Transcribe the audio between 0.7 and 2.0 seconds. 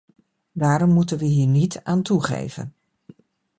moet we hier niet